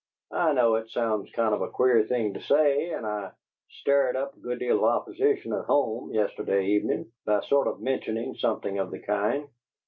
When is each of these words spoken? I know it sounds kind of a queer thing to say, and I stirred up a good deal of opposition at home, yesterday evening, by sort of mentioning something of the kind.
I 0.33 0.53
know 0.53 0.77
it 0.77 0.89
sounds 0.89 1.29
kind 1.33 1.53
of 1.53 1.61
a 1.61 1.69
queer 1.69 2.01
thing 2.05 2.33
to 2.33 2.41
say, 2.41 2.89
and 2.89 3.05
I 3.05 3.33
stirred 3.69 4.15
up 4.15 4.35
a 4.35 4.39
good 4.39 4.57
deal 4.57 4.77
of 4.77 4.83
opposition 4.85 5.53
at 5.53 5.65
home, 5.65 6.09
yesterday 6.09 6.65
evening, 6.69 7.11
by 7.23 7.41
sort 7.41 7.67
of 7.67 7.79
mentioning 7.81 8.33
something 8.33 8.79
of 8.79 8.89
the 8.89 8.97
kind. 8.97 9.47